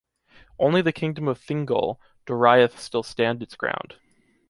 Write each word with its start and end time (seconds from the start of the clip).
Only 0.57 0.81
the 0.81 0.91
Kingdom 0.91 1.27
of 1.27 1.37
Thingol, 1.37 1.99
Doriath 2.25 2.79
still 2.79 3.03
stand 3.03 3.43
its 3.43 3.55
ground. 3.55 3.97